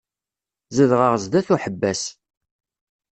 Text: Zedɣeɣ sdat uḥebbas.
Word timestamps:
Zedɣeɣ 0.75 1.13
sdat 1.23 1.47
uḥebbas. 1.55 2.01